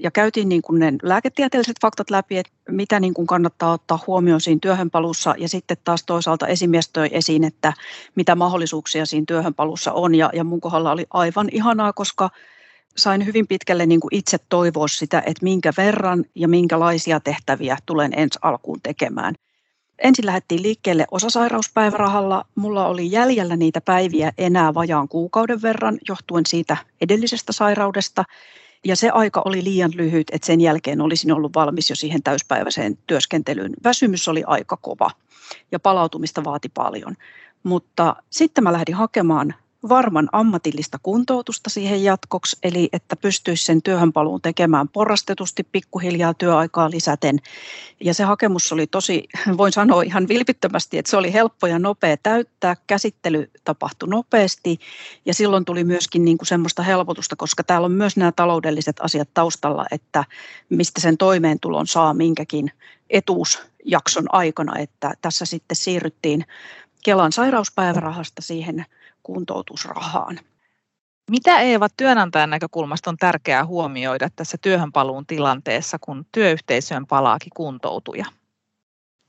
[0.00, 4.40] ja käytiin niin kuin ne lääketieteelliset faktat läpi, että mitä niin kuin kannattaa ottaa huomioon
[4.40, 7.72] siinä työhönpalussa ja sitten taas toisaalta esimies toi esiin, että
[8.14, 12.30] mitä mahdollisuuksia siinä työhönpalussa on ja, ja mun kohdalla oli aivan ihanaa, koska
[12.96, 18.12] sain hyvin pitkälle niin kuin itse toivoa sitä, että minkä verran ja minkälaisia tehtäviä tulen
[18.16, 19.34] ensi alkuun tekemään.
[19.98, 22.44] Ensin lähdettiin liikkeelle osasairauspäivärahalla.
[22.54, 28.24] Mulla oli jäljellä niitä päiviä enää vajaan kuukauden verran johtuen siitä edellisestä sairaudesta.
[28.86, 32.98] Ja se aika oli liian lyhyt, että sen jälkeen olisin ollut valmis jo siihen täyspäiväiseen
[33.06, 33.72] työskentelyyn.
[33.84, 35.10] Väsymys oli aika kova
[35.72, 37.14] ja palautumista vaati paljon.
[37.62, 39.54] Mutta sitten mä lähdin hakemaan
[39.88, 47.38] varman ammatillista kuntoutusta siihen jatkoksi, eli että pystyisi sen työhönpaluun tekemään porrastetusti pikkuhiljaa työaikaa lisäten.
[48.00, 52.16] Ja se hakemus oli tosi, voin sanoa ihan vilpittömästi, että se oli helppo ja nopea
[52.22, 54.78] täyttää, käsittely tapahtui nopeasti
[55.26, 59.28] ja silloin tuli myöskin niin kuin semmoista helpotusta, koska täällä on myös nämä taloudelliset asiat
[59.34, 60.24] taustalla, että
[60.68, 62.70] mistä sen toimeentulon saa minkäkin
[63.10, 66.44] etuusjakson aikana, että tässä sitten siirryttiin
[67.04, 68.86] Kelan sairauspäivärahasta siihen
[69.26, 70.38] kuntoutusrahaan.
[71.30, 78.24] Mitä Eeva työnantajan näkökulmasta on tärkeää huomioida tässä työhönpaluun tilanteessa, kun työyhteisöön palaakin kuntoutuja?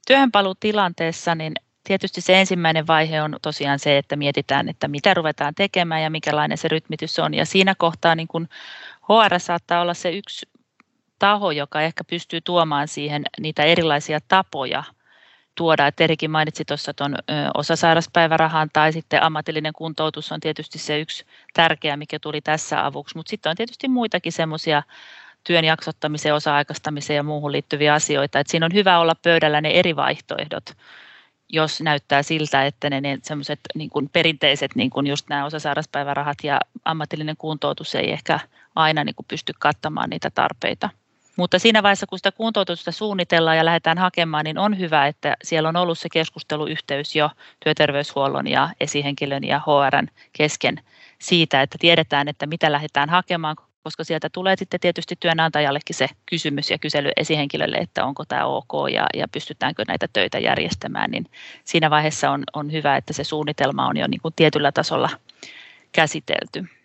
[0.08, 6.04] Työhönpaluutilanteessa niin tietysti se ensimmäinen vaihe on tosiaan se, että mietitään, että mitä ruvetaan tekemään
[6.04, 7.34] ja mikälainen se rytmitys on.
[7.34, 8.48] Ja siinä kohtaa niin kun
[9.02, 10.50] HR saattaa olla se yksi
[11.20, 14.84] taho, joka ehkä pystyy tuomaan siihen niitä erilaisia tapoja
[15.58, 15.88] tuoda.
[15.88, 17.16] Että Erikin mainitsi tuossa tuon
[17.54, 23.30] osasairaspäivärahan tai sitten ammatillinen kuntoutus on tietysti se yksi tärkeä, mikä tuli tässä avuksi, mutta
[23.30, 24.84] sitten on tietysti muitakin semmoisia
[25.44, 28.40] työn jaksottamiseen, osa-aikaistamiseen ja muuhun liittyviä asioita.
[28.40, 30.78] että siinä on hyvä olla pöydällä ne eri vaihtoehdot,
[31.50, 36.38] jos näyttää siltä, että ne, ne semmoiset niin kuin perinteiset, niin kuin just nämä osasairaspäivärahat
[36.44, 38.40] ja ammatillinen kuntoutus ei ehkä
[38.76, 40.90] aina niin kuin pysty kattamaan niitä tarpeita.
[41.38, 45.70] Mutta siinä vaiheessa, kun sitä kuntoutusta suunnitellaan ja lähdetään hakemaan, niin on hyvä, että siellä
[45.70, 47.30] on ollut se keskusteluyhteys jo
[47.64, 50.82] työterveyshuollon ja esihenkilön ja HRn kesken
[51.20, 56.72] siitä, että tiedetään, että mitä lähdetään hakemaan, koska sieltä tulee sitten tietysti työnantajallekin se kysymys
[56.72, 61.26] ja kysely esihenkilölle, että onko tämä ok ja, ja pystytäänkö näitä töitä järjestämään, niin
[61.64, 65.10] siinä vaiheessa on, on hyvä, että se suunnitelma on jo niin kuin tietyllä tasolla
[65.92, 66.77] käsitelty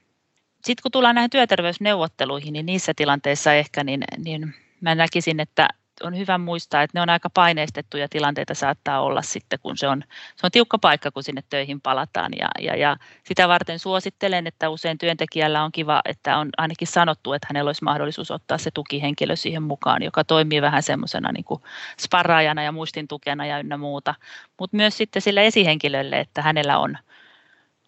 [0.64, 5.68] sitten kun tullaan näihin työterveysneuvotteluihin, niin niissä tilanteissa ehkä niin, niin mä näkisin, että
[6.02, 10.04] on hyvä muistaa, että ne on aika paineistettuja tilanteita saattaa olla sitten, kun se on,
[10.36, 12.32] se on tiukka paikka, kun sinne töihin palataan.
[12.38, 17.32] Ja, ja, ja sitä varten suosittelen, että usein työntekijällä on kiva, että on ainakin sanottu,
[17.32, 21.60] että hänellä olisi mahdollisuus ottaa se tukihenkilö siihen mukaan, joka toimii vähän semmoisena niin
[22.00, 24.14] sparraajana ja muistin tukena ja ynnä muuta.
[24.58, 26.98] Mutta myös sitten sille esihenkilölle, että hänellä on–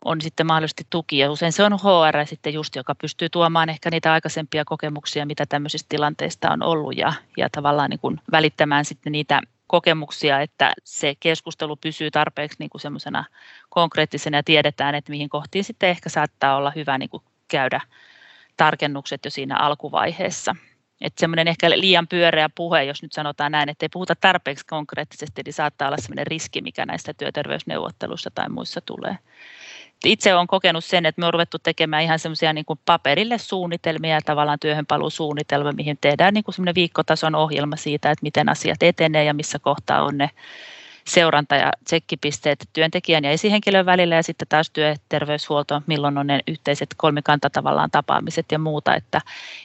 [0.04, 1.18] on sitten mahdollisesti tuki.
[1.18, 5.46] Ja usein se on HR sitten just, joka pystyy tuomaan ehkä niitä aikaisempia kokemuksia, mitä
[5.48, 11.14] tämmöisistä tilanteista on ollut ja, ja tavallaan niin kuin välittämään sitten niitä kokemuksia, että se
[11.20, 13.24] keskustelu pysyy tarpeeksi niin kuin semmoisena
[13.68, 17.80] konkreettisena ja tiedetään, että mihin kohtiin sitten ehkä saattaa olla hyvä niin kuin käydä
[18.56, 20.56] tarkennukset jo siinä alkuvaiheessa.
[21.00, 25.42] Että semmoinen ehkä liian pyöreä puhe, jos nyt sanotaan näin, että ei puhuta tarpeeksi konkreettisesti,
[25.44, 29.18] niin saattaa olla semmoinen riski, mikä näistä työterveysneuvotteluissa tai muissa tulee.
[30.04, 34.20] Itse olen kokenut sen, että me on ruvettu tekemään ihan semmoisia niin paperille suunnitelmia ja
[34.24, 39.34] tavallaan työhönpaluusuunnitelma, mihin tehdään niin kuin semmoinen viikkotason ohjelma siitä, että miten asiat etenee ja
[39.34, 40.30] missä kohtaa on ne
[41.08, 46.88] seuranta- ja tsekkipisteet työntekijän ja esihenkilön välillä ja sitten taas työterveyshuolto, milloin on ne yhteiset
[46.96, 48.94] kolmikanta tavallaan tapaamiset ja muuta.
[48.94, 49.20] Että,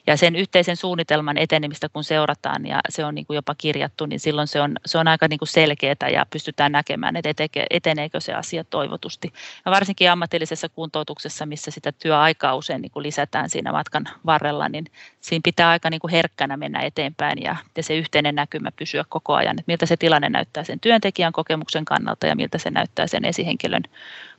[0.07, 4.19] ja sen yhteisen suunnitelman etenemistä kun seurataan ja se on niin kuin jopa kirjattu, niin
[4.19, 8.33] silloin se on, se on aika niin kuin selkeää ja pystytään näkemään, että eteneekö se
[8.33, 9.33] asia toivotusti.
[9.65, 14.85] Ja varsinkin ammatillisessa kuntoutuksessa, missä sitä työaikaa usein niin kuin lisätään siinä matkan varrella, niin
[15.21, 19.35] siinä pitää aika niin kuin herkkänä mennä eteenpäin ja, ja se yhteinen näkymä pysyä koko
[19.35, 23.07] ajan, että miltä se tilanne näyttää sen työntekijän työntekijän kokemuksen kannalta ja miltä se näyttää
[23.07, 23.83] sen esihenkilön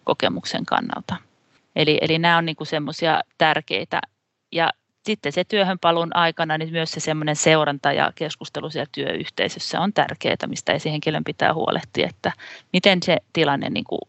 [0.05, 1.16] kokemuksen kannalta.
[1.76, 4.00] Eli, eli nämä on niin semmoisia tärkeitä.
[4.53, 4.72] Ja
[5.07, 10.46] sitten se työhönpalun aikana niin myös se semmoinen seuranta ja keskustelu siellä työyhteisössä on tärkeää,
[10.46, 12.33] mistä esihenkilön pitää huolehtia, että
[12.72, 14.00] miten se tilanne niin kuin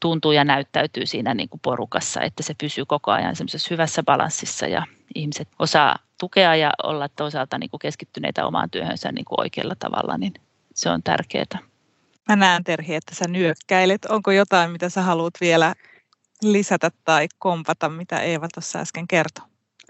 [0.00, 4.66] tuntuu ja näyttäytyy siinä niin kuin porukassa, että se pysyy koko ajan semmoisessa hyvässä balanssissa
[4.66, 9.74] ja ihmiset osaa tukea ja olla toisaalta niin kuin keskittyneitä omaan työhönsä niin kuin oikealla
[9.78, 10.34] tavalla, niin
[10.74, 11.68] se on tärkeää.
[12.28, 14.04] Mä näen Terhi, että sä nyökkäilet.
[14.04, 15.74] Onko jotain, mitä sä haluat vielä
[16.42, 19.44] lisätä tai kompata, mitä Eeva tuossa äsken kertoi?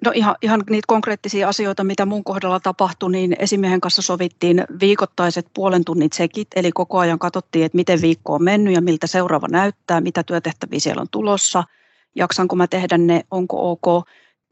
[0.05, 5.47] No ihan, ihan niitä konkreettisia asioita, mitä mun kohdalla tapahtui, niin esimiehen kanssa sovittiin viikoittaiset
[5.55, 9.49] puolen tunnin tsekit, eli koko ajan katsottiin, että miten viikko on mennyt ja miltä seuraava
[9.49, 11.65] näyttää, mitä työtehtäviä siellä on tulossa,
[12.15, 14.09] jaksanko mä tehdä ne, onko ok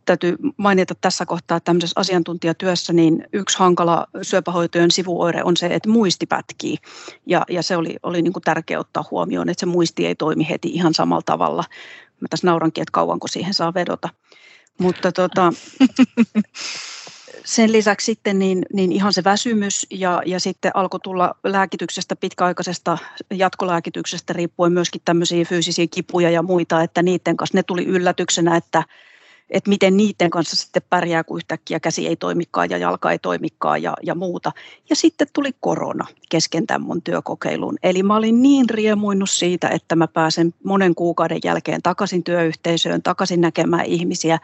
[0.07, 5.89] täytyy mainita tässä kohtaa, että tämmöisessä asiantuntijatyössä niin yksi hankala syöpähoitojen sivuoire on se, että
[5.89, 6.77] muisti pätkii.
[7.27, 10.49] Ja, ja se oli, oli niin kuin tärkeä ottaa huomioon, että se muisti ei toimi
[10.49, 11.65] heti ihan samalla tavalla.
[12.21, 14.09] Mä tässä naurankin, että kauanko siihen saa vedota.
[14.79, 15.53] Mutta tota,
[17.45, 22.99] sen lisäksi sitten niin, niin ihan se väsymys ja, ja sitten alkoi tulla lääkityksestä, pitkäaikaisesta
[23.35, 28.83] jatkolääkityksestä riippuen myöskin tämmöisiä fyysisiä kipuja ja muita, että niiden kanssa ne tuli yllätyksenä, että
[29.51, 33.83] että miten niiden kanssa sitten pärjää, kun yhtäkkiä käsi ei toimikaan ja jalka ei toimikaan
[33.83, 34.53] ja, ja muuta.
[34.91, 37.77] Ja sitten tuli korona kesken tämän mun työkokeilun.
[37.83, 43.41] Eli mä olin niin riemuinnut siitä, että mä pääsen monen kuukauden jälkeen takaisin työyhteisöön, takaisin
[43.41, 44.39] näkemään ihmisiä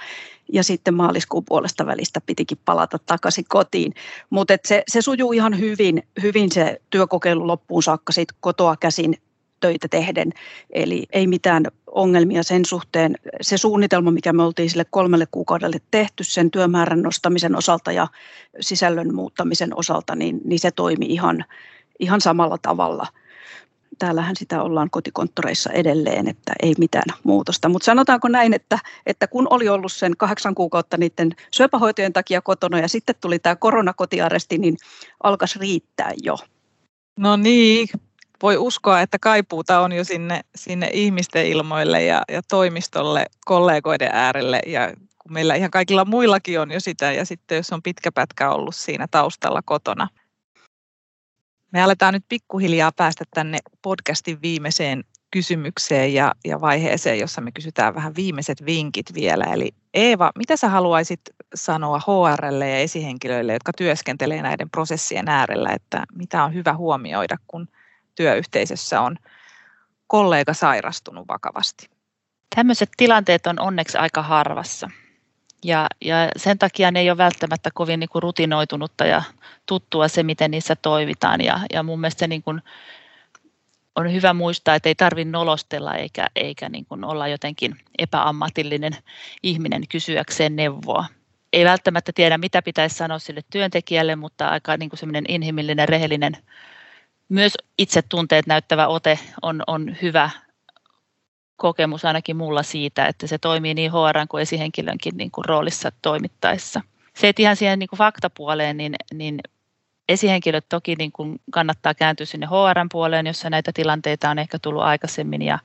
[0.52, 3.94] ja sitten maaliskuun puolesta välistä pitikin palata takaisin kotiin.
[4.30, 9.16] Mutta se, se sujuu ihan hyvin, hyvin se työkokeilu loppuun saakka sit kotoa käsin
[9.62, 10.32] töitä tehden.
[10.70, 13.14] Eli ei mitään ongelmia sen suhteen.
[13.40, 18.06] Se suunnitelma, mikä me oltiin sille kolmelle kuukaudelle tehty sen työmäärän nostamisen osalta ja
[18.60, 21.44] sisällön muuttamisen osalta, niin, niin se toimi ihan,
[22.00, 23.06] ihan samalla tavalla.
[23.98, 27.68] Täällähän sitä ollaan kotikonttoreissa edelleen, että ei mitään muutosta.
[27.68, 32.78] Mutta sanotaanko näin, että, että kun oli ollut sen kahdeksan kuukautta niiden syöpähoitojen takia kotona
[32.78, 34.76] ja sitten tuli tämä koronakotiaresti, niin
[35.22, 36.38] alkaisi riittää jo.
[37.18, 37.88] No niin,
[38.42, 44.60] voi uskoa, että kaipuuta on jo sinne, sinne ihmisten ilmoille ja, ja toimistolle, kollegoiden äärelle
[44.66, 48.50] ja kun meillä ihan kaikilla muillakin on jo sitä ja sitten jos on pitkä pätkä
[48.50, 50.08] ollut siinä taustalla kotona.
[51.72, 57.94] Me aletaan nyt pikkuhiljaa päästä tänne podcastin viimeiseen kysymykseen ja, ja vaiheeseen, jossa me kysytään
[57.94, 59.44] vähän viimeiset vinkit vielä.
[59.44, 61.20] Eli Eeva, mitä sä haluaisit
[61.54, 67.68] sanoa HRlle ja esihenkilöille, jotka työskentelee näiden prosessien äärellä, että mitä on hyvä huomioida, kun
[68.14, 69.16] työyhteisössä on
[70.06, 71.90] kollega sairastunut vakavasti.
[72.54, 74.90] Tämmöiset tilanteet on onneksi aika harvassa.
[75.64, 79.22] Ja, ja sen takia ne ei ole välttämättä kovin niin kuin rutinoitunutta ja
[79.66, 81.40] tuttua se, miten niissä toimitaan.
[81.40, 82.62] Ja, ja mun mielestä niin kuin
[83.96, 88.92] on hyvä muistaa, että ei tarvitse nolostella eikä, eikä niin kuin olla jotenkin epäammatillinen
[89.42, 91.06] ihminen kysyäkseen neuvoa.
[91.52, 96.36] Ei välttämättä tiedä, mitä pitäisi sanoa sille työntekijälle, mutta aika niin kuin inhimillinen, rehellinen
[97.32, 100.30] myös itsetunteet näyttävä ote on, on hyvä
[101.56, 106.80] kokemus ainakin mulla siitä, että se toimii niin HR kuin esihenkilönkin niin kuin roolissa toimittaessa.
[107.14, 109.40] Se, että ihan siihen niin kuin faktapuoleen, niin, niin
[110.08, 114.82] esihenkilöt toki niin kuin kannattaa kääntyä sinne HRn puoleen, jossa näitä tilanteita on ehkä tullut
[114.82, 115.58] aikaisemmin ja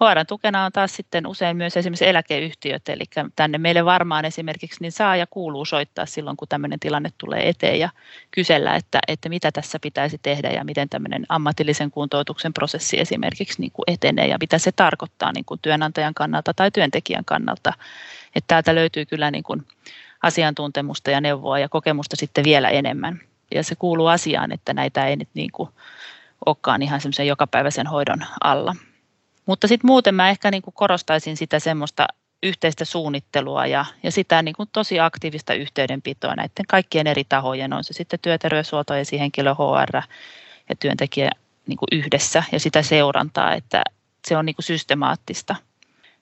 [0.00, 3.04] HRn tukena on taas sitten usein myös esimerkiksi eläkeyhtiöt, eli
[3.36, 7.78] tänne meille varmaan esimerkiksi niin saa ja kuuluu soittaa silloin, kun tämmöinen tilanne tulee eteen
[7.78, 7.90] ja
[8.30, 13.72] kysellä, että, että mitä tässä pitäisi tehdä ja miten tämmöinen ammatillisen kuntoutuksen prosessi esimerkiksi niin
[13.72, 17.72] kuin etenee ja mitä se tarkoittaa niin kuin työnantajan kannalta tai työntekijän kannalta.
[18.36, 19.66] Että täältä löytyy kyllä niin kuin
[20.22, 23.20] asiantuntemusta ja neuvoa ja kokemusta sitten vielä enemmän.
[23.54, 25.68] ja se kuuluu asiaan, että näitä ei nyt niin kuin
[26.46, 28.74] olekaan ihan semmoisen jokapäiväisen hoidon alla.
[29.50, 32.06] Mutta sitten muuten mä ehkä niin kuin korostaisin sitä semmoista
[32.42, 37.84] yhteistä suunnittelua ja, ja sitä niin kuin tosi aktiivista yhteydenpitoa näiden kaikkien eri tahojen, on
[37.84, 39.96] se sitten työterveyshuolto, esihenkilö, HR
[40.68, 41.30] ja työntekijä
[41.66, 43.82] niin kuin yhdessä ja sitä seurantaa, että
[44.28, 45.56] se on niin kuin systemaattista.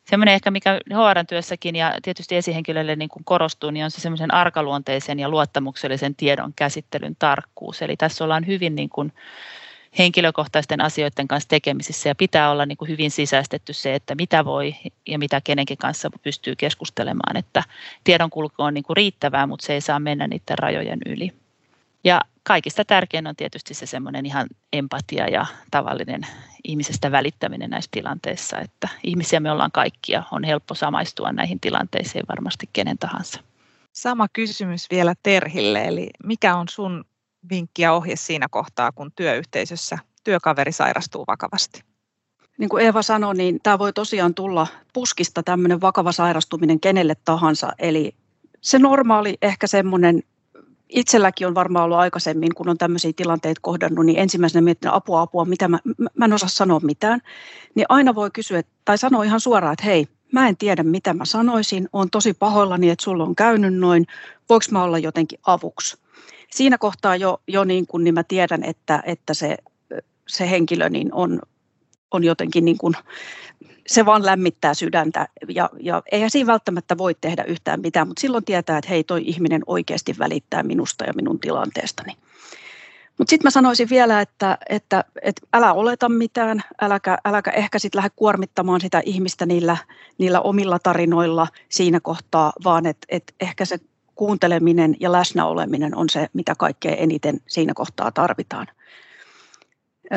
[0.05, 5.19] Semmoinen ehkä, mikä HR-työssäkin ja tietysti esihenkilölle niin kuin korostuu, niin on se semmoisen arkaluonteisen
[5.19, 7.83] ja luottamuksellisen tiedon käsittelyn tarkkuus.
[7.83, 9.13] Eli tässä ollaan hyvin niin kuin
[9.99, 14.75] henkilökohtaisten asioiden kanssa tekemisissä ja pitää olla niin kuin hyvin sisäistetty se, että mitä voi
[15.07, 17.63] ja mitä kenenkin kanssa pystyy keskustelemaan, että
[18.05, 21.33] tiedonkulku on niin kuin riittävää, mutta se ei saa mennä niiden rajojen yli.
[22.05, 26.27] Ja kaikista tärkein on tietysti se semmoinen ihan empatia ja tavallinen
[26.65, 32.69] ihmisestä välittäminen näissä tilanteissa, että ihmisiä me ollaan kaikkia, on helppo samaistua näihin tilanteisiin varmasti
[32.73, 33.41] kenen tahansa.
[33.93, 37.05] Sama kysymys vielä Terhille, eli mikä on sun
[37.51, 41.83] vinkki ja ohje siinä kohtaa, kun työyhteisössä työkaveri sairastuu vakavasti?
[42.59, 47.73] Niin kuin Eeva sanoi, niin tämä voi tosiaan tulla puskista tämmöinen vakava sairastuminen kenelle tahansa.
[47.79, 48.15] Eli
[48.61, 50.23] se normaali ehkä semmoinen,
[50.89, 55.45] itselläkin on varmaan ollut aikaisemmin, kun on tämmöisiä tilanteita kohdannut, niin ensimmäisenä miettinyt apua, apua,
[55.45, 55.79] mitä mä,
[56.15, 57.21] mä en osaa sanoa mitään.
[57.75, 61.25] Niin aina voi kysyä tai sanoa ihan suoraan, että hei, mä en tiedä mitä mä
[61.25, 64.07] sanoisin, on tosi pahoillani, että sulla on käynyt noin,
[64.49, 65.99] voiko mä olla jotenkin avuksi
[66.51, 69.57] siinä kohtaa jo, jo niin, kuin, niin mä tiedän, että, että se,
[70.29, 71.41] se henkilö niin on,
[72.11, 72.95] on jotenkin niin kuin,
[73.87, 78.45] se vaan lämmittää sydäntä ja, ja eihän siinä välttämättä voi tehdä yhtään mitään, mutta silloin
[78.45, 82.17] tietää, että hei, toi ihminen oikeasti välittää minusta ja minun tilanteestani.
[83.19, 87.99] Mutta sitten mä sanoisin vielä, että, että, että älä oleta mitään, äläkä, äläkä ehkä sitten
[87.99, 89.77] lähde kuormittamaan sitä ihmistä niillä,
[90.19, 93.79] niillä omilla tarinoilla siinä kohtaa, vaan että et ehkä se
[94.19, 98.67] kuunteleminen ja läsnäoleminen on se, mitä kaikkein eniten siinä kohtaa tarvitaan.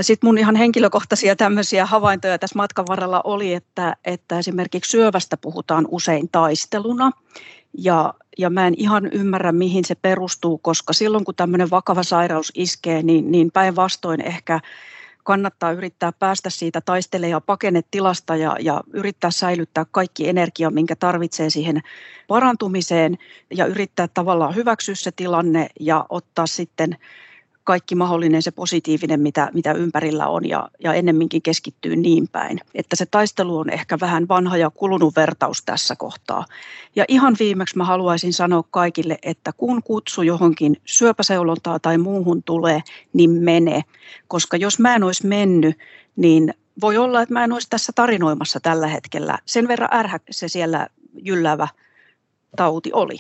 [0.02, 5.88] Sitten mun ihan henkilökohtaisia tämmöisiä havaintoja tässä matkan varrella oli, että, että esimerkiksi syövästä puhutaan
[5.92, 7.12] usein taisteluna.
[7.78, 12.52] Ja, ja mä en ihan ymmärrä, mihin se perustuu, koska silloin kun tämmöinen vakava sairaus
[12.56, 14.60] iskee, niin, niin päinvastoin ehkä
[15.24, 21.50] kannattaa yrittää päästä siitä taistele- ja pakennetilasta ja, ja yrittää säilyttää kaikki energia, minkä tarvitsee
[21.50, 21.82] siihen
[22.28, 23.18] parantumiseen
[23.54, 26.98] ja yrittää tavallaan hyväksyä se tilanne ja ottaa sitten
[27.64, 32.60] kaikki mahdollinen se positiivinen, mitä, mitä ympärillä on ja, ja ennemminkin keskittyy niin päin.
[32.76, 36.46] Että se taistelu on ehkä vähän vanha ja kulunut vertaus tässä kohtaa.
[36.96, 42.82] Ja ihan viimeksi mä haluaisin sanoa kaikille, että kun kutsu johonkin syöpäseulontaa tai muuhun tulee,
[43.14, 43.82] niin mene.
[44.28, 45.78] Koska jos mä en olisi mennyt,
[46.16, 49.38] niin voi olla, että mä en olisi tässä tarinoimassa tällä hetkellä.
[49.46, 51.68] Sen verran ärhä se siellä jyllävä
[52.56, 53.18] tauti oli.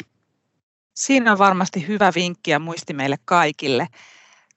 [0.93, 3.87] Siinä on varmasti hyvä vinkki ja muisti meille kaikille.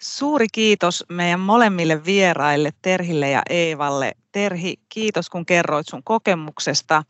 [0.00, 4.12] Suuri kiitos meidän molemmille vieraille, Terhille ja Eevalle.
[4.32, 7.04] Terhi, kiitos kun kerroit sun kokemuksesta.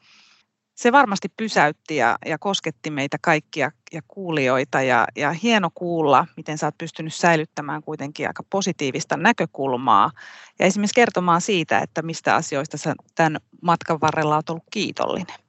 [0.75, 6.59] Se varmasti pysäytti ja, ja kosketti meitä kaikkia ja kuulijoita ja, ja hieno kuulla, miten
[6.59, 10.11] sä oot pystynyt säilyttämään kuitenkin aika positiivista näkökulmaa
[10.59, 15.44] ja esimerkiksi kertomaan siitä, että mistä asioista sä tämän matkan varrella oot ollut kiitollinen.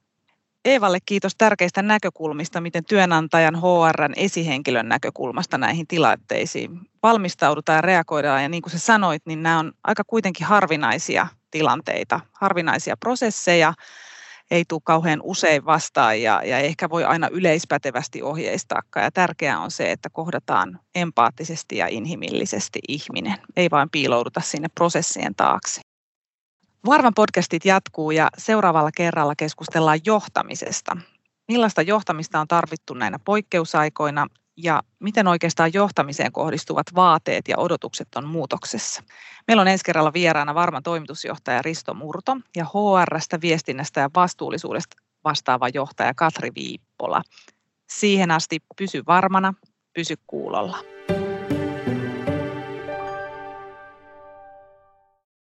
[0.66, 8.42] Eevalle kiitos tärkeistä näkökulmista, miten työnantajan HRn esihenkilön näkökulmasta näihin tilanteisiin valmistaudutaan ja reagoidaan.
[8.42, 13.74] Ja niin kuin sä sanoit, niin nämä on aika kuitenkin harvinaisia tilanteita, harvinaisia prosesseja,
[14.50, 18.82] ei tule kauhean usein vastaan ja, ja ehkä voi aina yleispätevästi ohjeistaa.
[18.96, 25.34] Ja tärkeää on se, että kohdataan empaattisesti ja inhimillisesti ihminen, ei vain piilouduta sinne prosessien
[25.34, 25.80] taakse.
[26.86, 30.96] Varman podcastit jatkuu ja seuraavalla kerralla keskustellaan johtamisesta.
[31.48, 38.26] Millaista johtamista on tarvittu näinä poikkeusaikoina ja miten oikeastaan johtamiseen kohdistuvat vaateet ja odotukset on
[38.26, 39.02] muutoksessa.
[39.48, 45.68] Meillä on ensi kerralla vieraana Varman toimitusjohtaja Risto Murto ja HRstä, viestinnästä ja vastuullisuudesta vastaava
[45.68, 47.22] johtaja Katri Viippola.
[47.90, 49.54] Siihen asti pysy varmana,
[49.94, 50.78] pysy kuulolla.